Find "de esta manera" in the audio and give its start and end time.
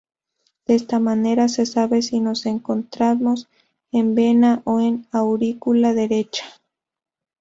0.65-1.47